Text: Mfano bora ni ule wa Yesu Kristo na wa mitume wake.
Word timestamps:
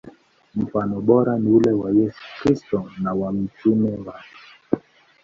Mfano 0.55 0.95
bora 1.09 1.33
ni 1.41 1.49
ule 1.57 1.71
wa 1.81 1.89
Yesu 1.99 2.23
Kristo 2.37 2.91
na 3.01 3.11
wa 3.13 3.31
mitume 3.33 3.97
wake. 4.05 4.37